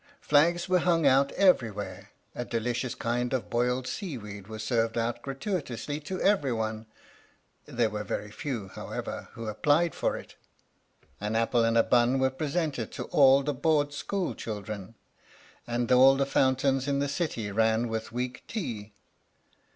[0.19, 5.99] Flags were hung out everywhere a delicious kind of boiled seaweed was served out gratuitously
[5.99, 6.87] to everyone
[7.67, 10.37] (there were very few, however) who applied for it,
[11.19, 14.95] an apple and a bun were presented to all the Board School children,
[15.67, 18.93] and all the fountains in the city ran with weak tea.